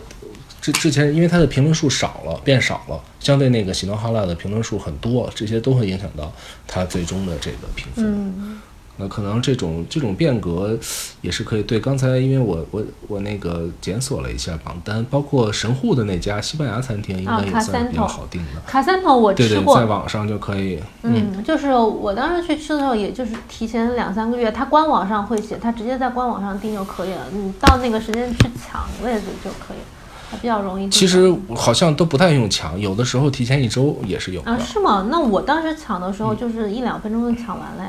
[0.61, 6.33] 之之前因为它的评论数少了，变少了，相对那个喜诺哈拉的评论数很多，这些都会影响到
[6.67, 8.61] 它最终的这个评分。
[9.01, 10.77] 那可能这种这种变革
[11.23, 18.61] 也是可以对刚才，因为我我我那个检索了一下榜单，包括神户的那家西班牙餐厅，应该也算是比较好订的。
[18.67, 20.81] 卡三头我吃过，在网上就可以。
[21.05, 27.23] 嗯，就是我当时去吃的时候，也就是提前两三个月，他官网上会写，他直接在官网上订就可以了。
[27.33, 29.85] 你到那个时间去抢位子就可以了，
[30.33, 30.89] 它比较容易。
[30.91, 34.41] 其实好像都不太用抢，有的时候提前一周也是有。
[34.43, 35.07] 啊，是吗？
[35.09, 37.85] 那我当时抢的时候就是一两分钟就抢完了。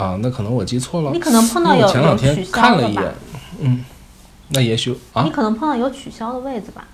[0.00, 1.10] 啊，那可能我记错了。
[1.12, 3.14] 你可能碰到有前两天看了一眼，
[3.60, 3.84] 嗯，
[4.48, 5.22] 那也许啊。
[5.22, 6.86] 你可能碰到有取消的位置吧？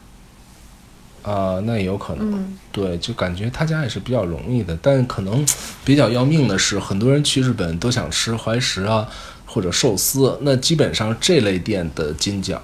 [1.23, 2.57] 啊，那也有可能。
[2.71, 5.45] 对，就感觉他家也是比较容易的，但可能
[5.85, 9.09] 比较要命的是，很多人去日本都想吃怀石啊
[9.45, 12.61] 或者寿司，那基本上这类店的金奖，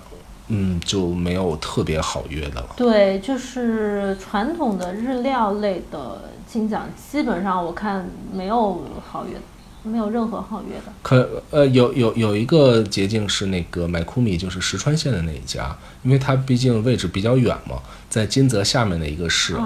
[0.48, 2.68] 嗯，就没有特别好约的了。
[2.76, 9.40] 对，就是传统的日料类的金奖，基本上我看没有好约的。
[9.82, 10.92] 没有任何好约的。
[11.02, 17.76] 可呃，有有有一个捷径是那个买库米，就是石川县的那一家，因为它毕竟位置比较远嘛，
[18.08, 19.56] 在金泽下面的一个市，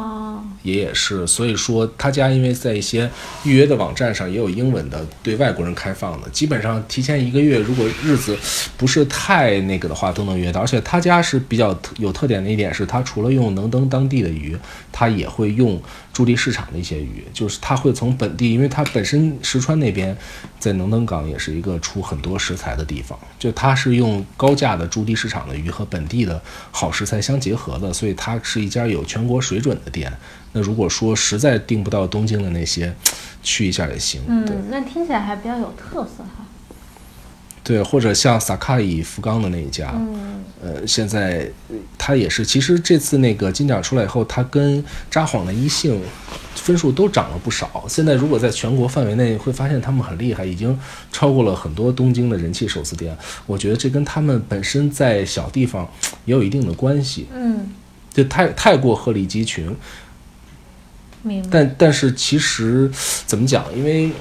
[0.62, 3.08] 也也是，所以说他家因为在一些
[3.44, 8.36] 预约的网站上也有英文的，对外国人开放的，基本上提前一个月，如果日子
[8.76, 10.60] 不是太那个的话，都能约到。
[10.62, 14.56] 而且他家是比较有特点的一点是，他除了用能登当地的鱼，
[14.90, 15.80] 他也会用。
[16.16, 20.16] 驻地市场的一些鱼，就是它会从本地，因为它本身石川那边
[20.58, 30.10] 在能登港也是一个出很多食材的地方，就它是用高价的驻地市场的鱼和本地的好食材相结合的，所以它是一家有全国水准的店。
[30.52, 32.96] 那如果说实在订不到东京的那些，
[33.42, 34.22] 去一下也行。
[34.26, 36.45] 嗯，那听起来还比较有特色哈。
[37.66, 39.92] 对，或者像萨卡伊福冈的那一家，
[40.62, 41.50] 呃，现在
[41.98, 42.14] 他。
[42.14, 46.00] 也是，其实这次那个金奖出来以后，他跟札幌的一幸
[46.54, 47.84] 分数都涨了不少。
[47.88, 50.78] 现在如果在全国范围内，会发现他们很厉害，已经
[51.10, 53.18] 超过了很多东京的人气寿司店。
[53.46, 55.90] 我觉得这跟他们本身在小地方
[56.24, 57.26] 也有一定的关系。
[57.34, 57.68] 嗯，
[58.14, 59.76] 就太太过鹤立鸡群。
[61.50, 62.88] 但但是其实
[63.26, 63.66] 怎么讲？
[63.76, 64.12] 因为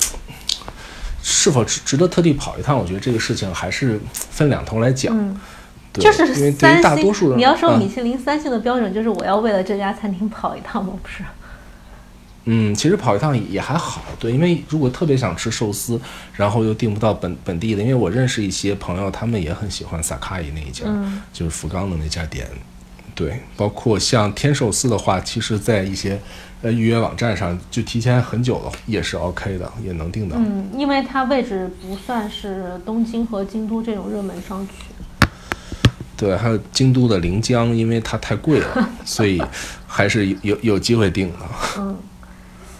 [1.27, 5.11] 是否值值得特地跑一趟，我觉得这个事情还是分两头来讲。
[5.17, 5.35] 嗯，
[5.91, 7.29] 对，就是因为对于大多数星。
[7.29, 10.93] 人，你要说啊米其林三星的标准，就是我要为了这家餐厅跑一趟吗？
[11.01, 11.23] 不是。
[12.47, 15.99] 嗯，其实跑一趟也还好，对，因为如果特别想吃寿司，
[16.33, 22.47] 然后又订不到本本地的，因为我认识一些朋友，他们也很喜欢萨卡伊那一家，嗯就是福冈的那家店，
[23.15, 26.19] 对，包括像天寿司的话，其实在一些
[26.61, 30.35] 呃预约网站上就提前很久了，也是 OK 的，也能订到。
[30.37, 34.73] 嗯，因为它位置不算是东京和京都这种热门商区。
[36.17, 39.41] 对，还有京都的临江，因为它太贵了， 所以
[39.87, 41.35] 还是有有有机会订的。
[41.77, 41.97] 嗯，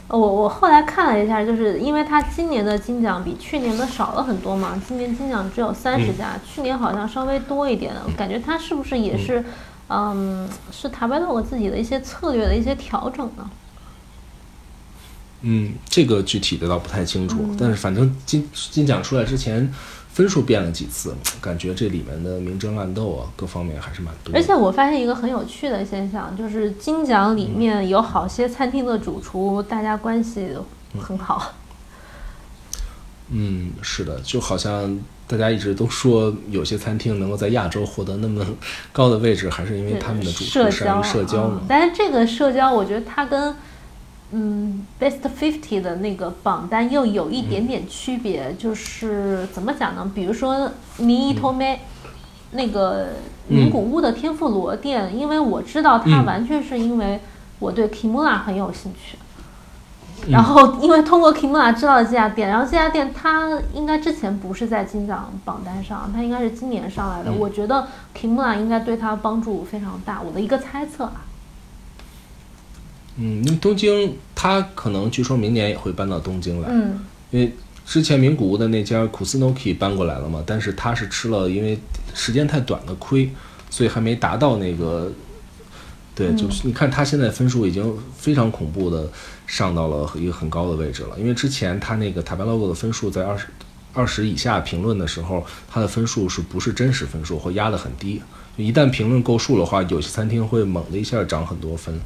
[0.08, 9.44] 我我后来看了一下，就是因为它今年的金奖比去年的少了很多嘛，今年金奖只有三十家，去年好像稍微多一点，感觉它是不是也是，
[9.88, 13.50] 嗯，是塔白洛自己的一些策略的一些调整呢？
[15.42, 19.72] 嗯，这个具体的倒不太清楚，嗯但是反正金金奖出来之前，
[20.12, 24.34] 分数变了几次，感觉这里面的明争暗斗啊，各方面还是蛮多。
[24.34, 30.50] 而且我发现一个很有趣的现象，就是金奖里面有好些餐厅的主厨，大家关系
[31.00, 31.54] 很好。
[33.30, 38.46] 嗯，是的，就好像大家一直都说，有些餐厅能够在亚洲获得那么
[38.92, 41.66] 高的位置，还是因为他们的主社交厨善于社交嘛嗯。
[41.68, 43.56] 但是这个社交，我觉得它跟
[44.32, 50.12] 嗯 Best Fifty 的那个榜单又有一点点区别，就是怎么讲呢？
[50.14, 51.80] 比如说尼伊托梅。
[52.52, 53.08] 那个
[53.50, 57.20] 名古屋的天妇罗店，因为我知道它嗯完全是因为
[57.60, 59.25] 我对 Kimura 很有兴趣，嗯
[60.30, 67.30] 然后因为通过 Kimura 知道了这家店，然后这家店它应该之前不是在金奖榜单上，它应该是今年上来的。
[67.30, 71.26] 嗯我觉得 Kimura 应该对它帮助非常大，我的一个猜测啊。
[73.18, 77.54] 嗯，因为东京，它可能据说明年也会搬到东京来，嗯因为
[77.86, 81.80] 之前名古屋的那家库斯诺 k 搬过来了嘛，但是他是吃了因为
[82.14, 83.30] 时间太短的亏，
[83.70, 85.12] 所以还没达到那个。
[86.16, 89.06] 对，嗯就是你看他现在分数已经非常恐怖的
[89.48, 93.48] 上到了一个很高的位置了，因为之前他那个塔白 logo 的分数在二十
[93.94, 98.22] 二十以下评论的时候，他的分数是不是真实分数或压得很低？
[98.58, 102.00] 一旦评论够数的话，有些餐厅会猛的一下涨很多分，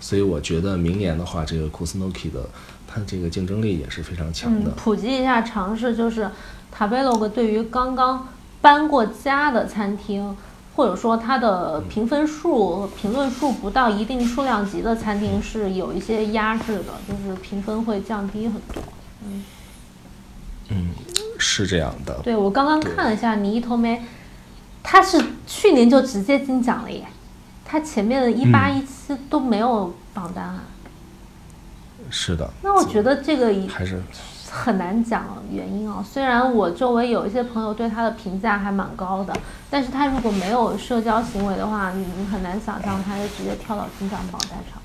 [0.00, 2.48] 所以我觉得明年的话，这个库斯诺 k 的
[2.86, 4.72] 它这个竞争力也是非常强的嗯，。
[4.76, 6.30] 普及一下常识，就是
[6.70, 8.28] 塔贝 log 对于刚刚
[8.60, 10.36] 搬过家的餐厅，
[10.78, 18.80] 或者说它的评分数、评论数不到一定数量级的餐厅是有一些压制的，就是评分会降低很多。
[20.70, 20.90] 嗯，
[21.36, 22.20] 是这样的。
[22.22, 24.00] 对我刚刚看了一下你一头没，
[24.84, 27.08] 他是去年就直接金奖了耶，
[27.64, 30.62] 他前面的一八一七都没有榜单啊。
[32.08, 32.48] 是的。
[32.62, 34.00] 那我觉得这个还是
[34.50, 36.04] 很难讲原因啊。
[36.08, 39.34] 虽然我周围有一些朋友对他的评价还蛮高的，
[39.70, 44.80] 但是他如果没有社交行为的话，你你很难想象他就直接跳到金奖榜单上。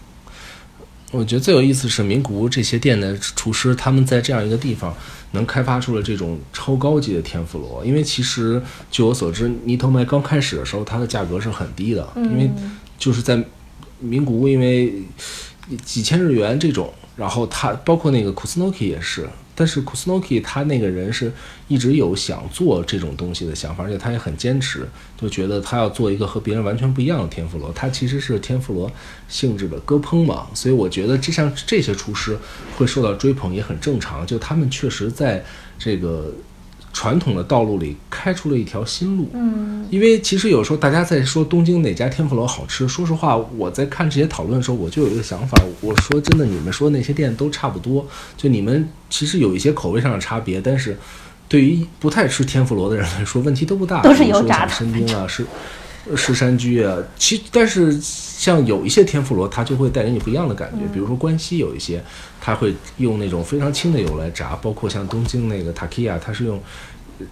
[1.12, 4.92] 我觉得最有意思是名古屋这些店的厨师，他们在这样一个地方
[5.34, 7.86] 能开发出了这种超高级的天妇罗。
[7.86, 13.44] 因为其实据我所知，尼头麦刚开始的时候，它的价格是很低的，因为嗯就是在
[14.00, 15.04] 名古屋，因为
[15.86, 21.32] 几千日元这种，然后它包括那个库斯诺 k 也是，但是 Kusnoki 他那个人是
[21.68, 27.72] 一直有想做这种东西的想法，而且他也很坚持，就觉得他要做一个和别人完全不一样的天妇罗。
[27.74, 28.92] 他其实是天妇罗
[29.28, 32.38] 性质的割烹嘛，所以我觉得这像这些厨师
[32.78, 35.44] 会受到追捧也很正常，就他们确实在
[35.78, 36.34] 这个
[36.94, 39.28] 传统的道路里开出了一条新路。
[39.34, 50.98] 嗯，因为其实有时候大家在说东京哪家天妇罗好吃，说实话，我在看这些讨论的时候，我就有一个想法，我说真的，你们说那些店都差不多，就你们其实有一些口味上的差别，但是
[51.50, 54.02] 对于不太吃天妇罗的人来说，问题都不大。
[54.02, 55.46] 都是比如说油炸的像参丁啊，是
[56.16, 62.04] 是山居啊，其但是像有一些天妇罗，它就会带给你不一样的感觉，比如说关西有一些，
[62.42, 66.62] 它会用那种非常轻的油来炸，包括像东京那个 Takiya，它是用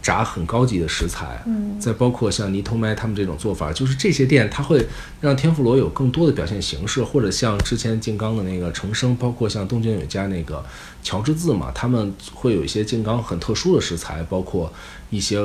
[0.01, 1.77] 炸很高级的食材，嗯。
[1.79, 4.87] 再包括像尼托麦他们这种做法，就是这些店它会
[5.19, 10.63] 让天妇罗有更多的表现形式，或者像之前静冈的那个成生，包括像东京有一家那个
[11.03, 14.71] 乔治字嘛，他们会有一些静冈很特殊的食材，包括
[15.09, 15.39] 一些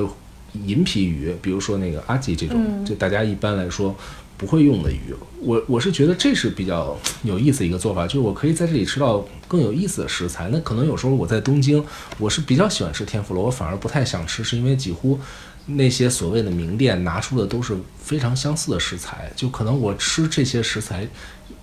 [0.53, 3.95] 银皮鱼，比如说那个阿吉这种，嗯就大家一般来说
[4.37, 5.15] 不会用的鱼。
[5.41, 10.49] 我我是觉得这是比较有意思的一个做法，就是我可以在这里吃到更有意思的食材。
[10.51, 11.85] 那可能有时候我在东京，
[12.19, 15.19] 我是比较喜欢吃天妇罗，我反而不太想吃，是因为几乎
[15.67, 21.07] 那些所谓的名店拿出的都是非常相似的食材，就可能我吃这些食材。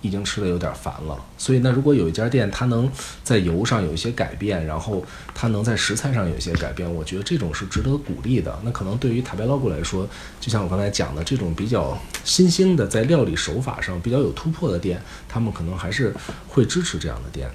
[0.04, 2.90] 已经吃的有点烦了，所以那如果有一家店，它能
[3.22, 5.02] 在油上有一些改变，然后
[5.34, 8.54] 它能在食材上有一些改变，我觉得这种是值得鼓励的。
[8.64, 10.06] 那可能对于塔贝拉古来说，
[10.38, 16.14] 就像我刚才讲的，这种比较新兴的，在料理手法上比较有突破的店，他们可能还是
[16.48, 17.50] 会支持这样的店。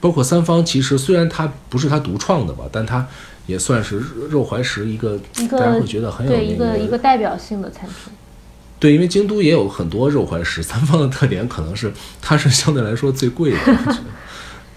[0.00, 3.06] 包括三方，其实虽然它不是它独创的吧，但它
[3.44, 3.98] 也算是
[4.30, 5.20] 肉怀石一个
[5.50, 8.10] 大家会觉得很有对一个一个代表性的餐厅。
[8.80, 13.58] 对，因为京都也有很多肉怀石，三方的特点可能是它是相对来说最贵的。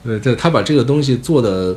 [0.03, 1.73] 对，对，他把这个东西做的，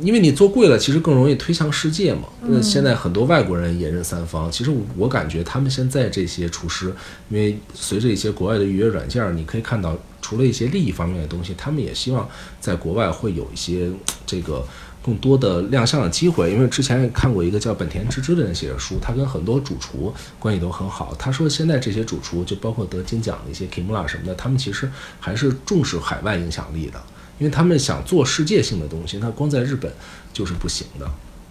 [0.00, 2.22] 因为你做贵了，其实更容易推向世界嘛。
[2.40, 6.86] 那现在很多外国人也认三方，其实我感觉他们现在这些厨师，
[7.28, 12.26] 因为随着一些国外的预约软件，你可以看到，除了一些利益方面的东西，他们也希望
[12.58, 13.90] 在国外会有一些
[14.28, 14.62] 这个。
[15.00, 21.14] 更多的亮相的机会，因为之前看过一个叫本田直之的人写的书，他跟很多主厨关系都很好。
[21.16, 27.00] 他说现在这些主厨，就包括得金奖的一些 Kimura 什么的，他们其实还是重视海外影响力的，
[27.38, 29.90] 因为他们想做世界性的东西，那光在日本
[30.32, 31.08] 就是不行的。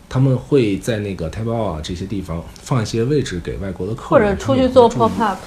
[0.07, 5.39] 他们会在那个台北啊这些地方放一些位置给外国的客人，或者出去做 pop up。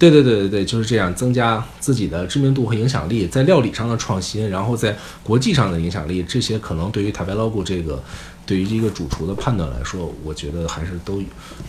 [0.00, 8.02] 对对对对对，就是这样，增加自己的知名度和影响力，在料理上的创新，然后在国际上的影响力，这些可能对于塔贝劳古这个，
[8.46, 11.22] 对于一个主厨的判断来说，我觉得还是都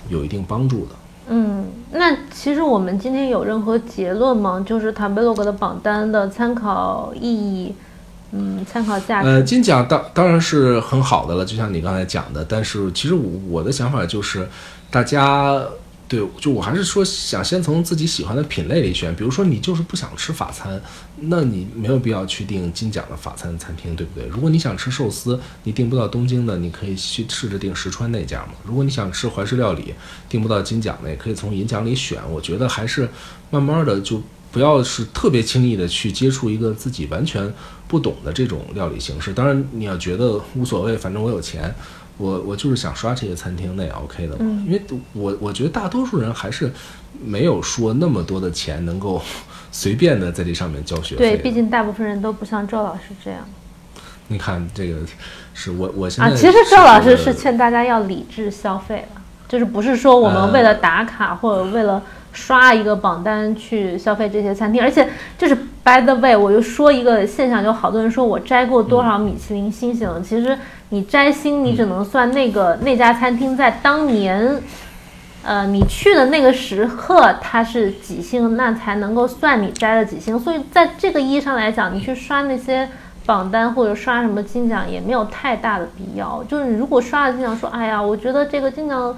[0.08, 0.96] 有一定帮助的。
[1.28, 4.64] 嗯，那其实我们今天有任何结论吗？
[4.66, 7.76] 就是塔贝劳古的榜单的参考意义，
[8.32, 9.28] 嗯，参考价值。
[9.28, 14.48] 呃，金奖当当然是很好的了，就像你刚才讲的，但是其实我我的想法就是，
[14.90, 15.62] 大家。
[16.12, 20.82] 对，就我还是说想先从自己喜欢的品类里选，比如说你就是不想吃法餐，
[21.22, 24.28] 那你没有必要去订金奖的法餐餐厅，对不对？
[24.28, 28.56] 如果你想吃寿司，你订不到东京的，你可以去试着订石川那家嘛。
[28.66, 29.94] 如果你想吃怀石料理，
[30.28, 32.20] 订不到金奖的，也可以从银奖里选。
[32.30, 33.08] 我觉得还是
[33.50, 37.52] 慢慢的，就不要是特别轻易的去接触一个自己完全
[37.88, 39.34] 不懂的这种料理形式。
[39.34, 41.74] 当然，你要觉得无所谓，反正我有钱。
[42.18, 44.46] 我我就是想刷这些餐厅，那也 OK 的嘛。
[44.68, 44.82] 因为
[45.14, 46.72] 我我觉得大多数人还是
[47.24, 49.20] 没有说那么多的钱能够
[49.72, 51.18] 随便的在这上面交学费。
[51.18, 53.40] 对，毕竟大部分人都不像周老师这样。
[54.28, 55.00] 你看这个，
[55.56, 62.04] 是我我现在啊，其实赵老师是劝大家要理智消费了，就是不是说我们为了打卡或者为了
[62.34, 65.08] 刷一个榜单去消费这些餐厅，而且
[65.38, 70.58] 就是 by the way，我就说一个现象，就好多人说我摘过多少米其林星星，其实。
[70.94, 74.62] 你摘星，你只能算那个那家餐厅在当年，
[75.42, 80.38] 呃，你去的那个时刻它是几星，那才能够算你摘了几星。
[80.38, 82.90] 所以在这个意义上来讲，你去刷那些
[83.26, 86.44] 榜单或者刷什么金奖也没有太大的必要。
[86.50, 89.16] 就是如果刷了金奖，说哎呀，我觉得这个金奖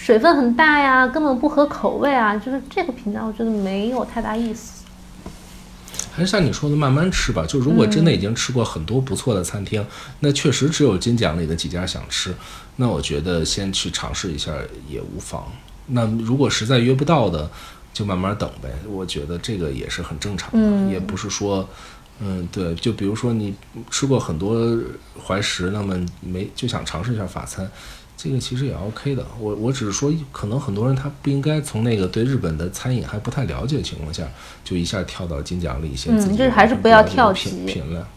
[0.00, 4.84] 水分很大呀，根本不合口味啊，就是这个评价，我觉得没有太大意思。
[6.14, 7.44] 还是像你说的，慢慢吃吧。
[7.46, 9.84] 就如果真的已经吃过很多不错的餐厅，
[10.20, 12.34] 那确实只有金奖里的几家想吃，
[12.76, 14.52] 那我觉得先去尝试一下
[14.88, 15.46] 也无妨。
[15.88, 17.48] 那如果实在约不到的，
[17.92, 18.70] 就慢慢等呗。
[18.88, 21.68] 我觉得这个也是很正常的，也不是说，
[22.20, 22.74] 嗯，对。
[22.76, 23.54] 就比如说你
[23.90, 24.76] 吃过很多
[25.22, 27.70] 怀石，那么没就想尝试一下法餐。
[28.20, 34.24] 这个其实也 OK 的，我我只是说，可能很多人他不应该从那个对日本的餐饮还不太了解的情况下，
[34.64, 36.12] 就一下跳到金奖里先。
[36.18, 37.64] 嗯，就是还是不要跳级。
[37.64, 38.08] 品了。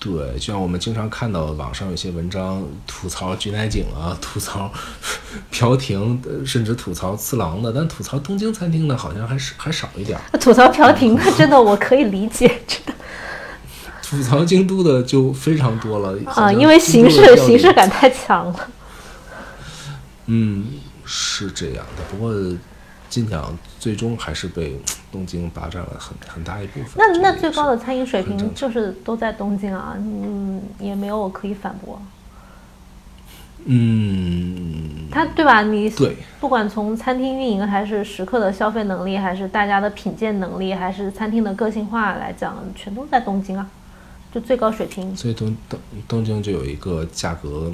[0.00, 4.72] 对，就像我们经常看到网上有些文章吐槽菊乃井啊，吐槽
[5.52, 10.18] 朴亭，甚至吐槽次郎的，但吐槽东京餐厅的好像还是还少一点。
[10.40, 12.94] 吐槽朴亭的真的我可以理解，真的。
[14.02, 18.70] 吐槽京都的就非常多了啊，因为形式形式感太强了。
[20.26, 20.66] 嗯，
[21.04, 22.02] 是这样的。
[22.10, 22.32] 不过，
[23.10, 24.80] 金奖最终还是被
[25.12, 26.92] 东京霸占了很很大一部分。
[26.96, 32.00] 那那最高的餐饮水平就是都在东京啊，嗯，也没有可以反驳。
[33.66, 35.62] 嗯，他对吧？
[35.62, 43.66] 你对，不管从餐厅运营，还是食客的消费能力，还是大家的品鉴能力，还是餐厅的个性化来讲，全都在东京啊，
[44.32, 45.16] 就最高水平。
[45.16, 47.72] 所以东东东京就有一个价格。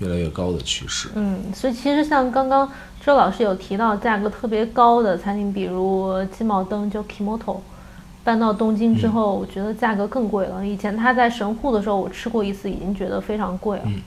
[0.00, 1.08] 越来越高的趋势。
[1.14, 2.70] 嗯，所以其实像刚刚
[3.00, 7.56] 周老师有提到价格特别高的餐厅，比如金茂登就 Kimoto，
[8.22, 10.66] 搬到东京之后，我觉得价格更贵了。
[10.66, 13.84] 以前他在神户的时候，我吃过一次，已经觉得非常贵了。
[13.86, 14.02] 嗯，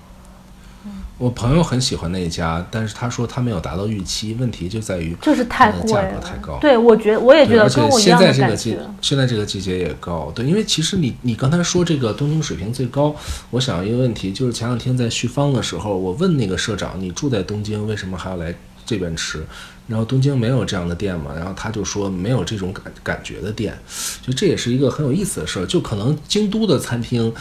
[1.18, 6.58] 我朋友很喜欢那一家，但是他说他没有达到预期，问题就在于就是太贵了格太高。
[6.60, 13.16] 对，我觉我也觉得，而且得跟我一现样的感在这个季。，现在这个季节也高，对，因为其实你你刚才说这个东京水平最高，
[13.52, 18.54] 我想一个问题，就是前两天在旭芳的时候，我问那个社长，你住在东京，为什么还要来
[18.86, 19.46] 这边吃？
[19.88, 23.78] 然后东京没有这样的店嘛，然后他就说没有这种感感觉的店，
[24.22, 27.34] 就这也是一个很有意思的事儿，就可能京都的餐厅，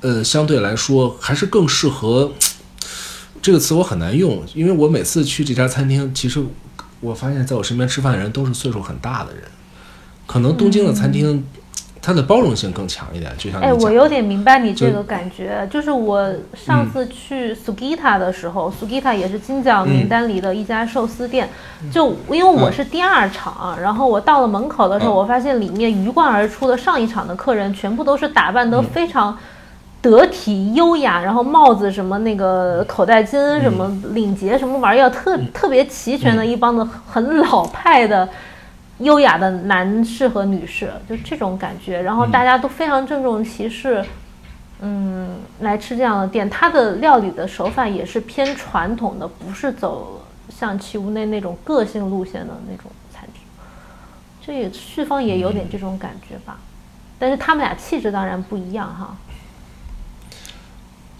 [0.00, 2.32] 呃，相对来说还是更适合。
[3.44, 6.42] 这个词我很难用，因为我每次去这家餐厅，其实
[7.00, 9.42] 我发现在我身边吃饭的人都是岁数很大的人，
[10.26, 11.46] 可能东京的餐厅、
[12.00, 21.46] 它的包容性更强一点，就像你哎，我有点明白你这个感觉，就是我上次去 Sugita 的时候、s u g i t a 也是金奖名单里的一家寿司店，
[21.92, 25.16] 就因为我是第二场，然后我到了门口的时候，嗯。
[25.16, 29.36] 我发现里面鱼贯而出的上一场的客人全部都是打扮得非常。
[30.04, 38.28] 得体优雅，然后帽子什么那个口袋巾什么领结什么玩意儿，特特别齐全的一帮子很老派的
[38.98, 42.02] 优雅的男士和女士，就这种感觉。
[42.02, 44.04] 然后大家都非常郑重其事，
[44.80, 46.48] 嗯，来吃这样的店。
[46.50, 53.42] 它的料理的手法也是偏传统的，不是走像其屋内那种个性路线的那种餐厅。
[54.44, 56.58] 这也旭芳也有点这种感觉吧，
[57.18, 59.16] 但是他们俩气质当然不一样哈。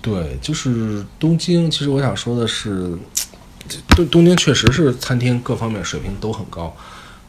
[0.05, 1.71] 对，就是东京。
[1.71, 2.95] 其实我想说的是，
[3.97, 6.77] 东东京确实是餐厅各方面水平都很高，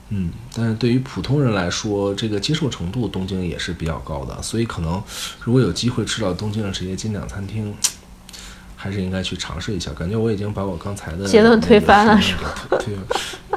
[0.10, 5.02] 嗯，但是对于普通人来说，这个接受程度东京也是比较高的，所以可能
[5.42, 7.74] 如果有机会吃到东京的这些金奖餐厅。
[8.78, 12.96] 还是应该去尝试一下，感觉我已经把我刚才的结论推翻了是评论给推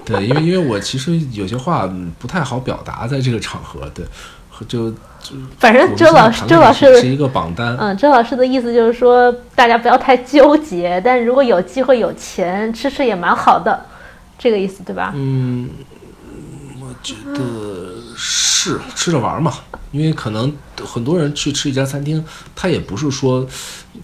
[0.07, 4.07] 对，因为因为我其实有些话嗯不太好表达在这个场合，对，
[4.47, 13.87] 和就就反正周老师，周老师是是一个榜单，嗯，周老师的意思就是说，大家不要太纠结，但如果有机会有钱吃吃也蛮好的，
[14.39, 15.13] 这个意思对吧？
[15.15, 15.69] 嗯，
[16.81, 19.53] 我觉得是吃着玩儿嘛，
[19.93, 20.53] 因为可能
[20.85, 23.47] 很多人去吃一家餐厅，他也不是说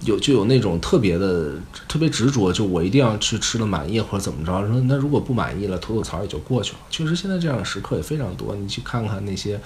[0.04, 1.52] 有就有那种特别的
[1.88, 4.52] 特别执着，就我一定要去吃的满意或者怎么着。
[4.66, 6.78] 说那如果不满意了，吐吐槽也就过去了。
[6.90, 9.60] 确实，现在这样的时刻也非常多，你去看看那些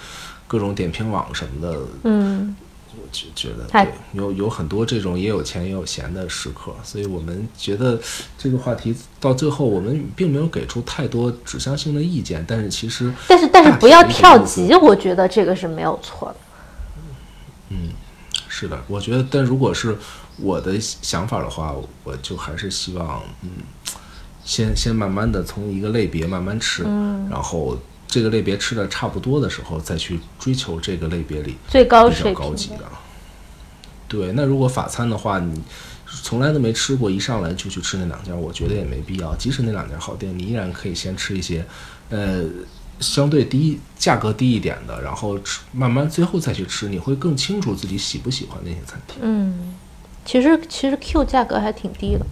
[0.49, 2.55] 各种点评网什么的，嗯，
[2.95, 8.01] 我就觉得对，有有很多这种也有钱也有闲的时刻，所以我们觉得
[8.35, 16.35] 这个话题到最后，我们并没有给出太多指向性的意见，但是其实但是但是不要跳级，我觉得这个是没有错的。
[17.69, 17.89] 嗯
[18.47, 19.95] 是的，我觉得，但如果是
[20.37, 23.49] 我的想法的话，我就还是希望，嗯，
[24.43, 27.77] 先先慢慢的从一个类别慢慢吃，嗯然后
[28.09, 32.79] 这个类别吃的差不多的时候，再去追求这个类别里最高比较水平的高级的。
[34.07, 35.61] 对，那如果法餐的话，你
[36.23, 39.35] 从来都没吃过，一上来就去吃那两家，我觉得也没必要。
[39.35, 41.63] 即使那两家好店，你依然可以先吃一些，
[42.09, 42.43] 呃，
[42.99, 49.17] 相对低、价格低一点的，然后吃，慢慢最后再去吃，你会更清楚自己喜不喜欢那些餐厅。
[49.21, 49.75] 嗯，
[50.25, 52.25] 其实其实 Q 价格还挺低的。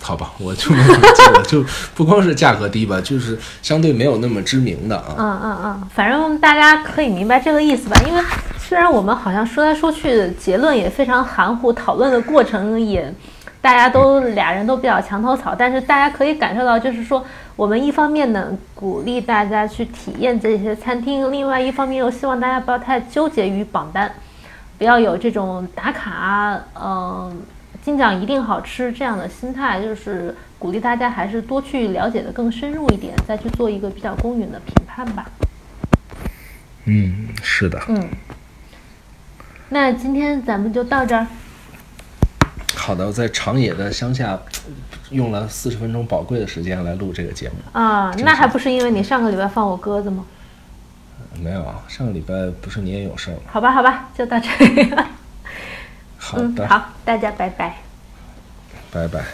[0.00, 5.14] 好吧， 我就没怎么记得，就不光是价格低吧，就是相对没有那么知名的啊。
[5.16, 7.96] 嗯嗯嗯，反正大家可以明白这个意思吧？
[8.08, 8.22] 因为
[8.58, 13.12] 虽然我们好像说来说去结论也非常含糊，讨论的过程也
[13.60, 17.22] 大家都俩人都比较墙头草，但是大家可以感受到，就是说
[17.56, 24.10] 我们一方面呢鼓励大家去体验这些餐厅，另外一方面又希望大家不要太纠结于榜单，
[24.78, 27.42] 不要有这种打卡，嗯、
[27.82, 35.26] 金奖一定好吃这样的心态，就是鼓励大家还是多去了解的更深入一点，再去做一个比较公允的评判吧。
[36.84, 37.80] 嗯，是的。
[37.88, 38.08] 嗯，
[39.68, 41.26] 那今天咱们就到这儿。
[42.76, 44.38] 好的，我在长野的乡下
[45.10, 47.54] 用了四十分钟宝贵的时间来录这个节目。
[47.72, 50.24] 啊，那还不是因为你上个礼拜放我鸽子吗？
[51.42, 53.40] 没有啊，上个礼拜不是你也有事儿吗？
[53.46, 55.06] 好吧，好吧，就到这里了。
[56.20, 57.74] 好嗯，的，好，大家拜拜。
[58.92, 59.24] 拜拜。